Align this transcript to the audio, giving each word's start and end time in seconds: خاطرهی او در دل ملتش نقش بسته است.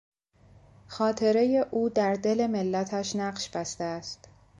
خاطرهی 0.87 1.57
او 1.57 1.89
در 1.89 2.13
دل 2.13 2.47
ملتش 2.47 3.15
نقش 3.15 3.49
بسته 3.49 3.83
است. 3.83 4.29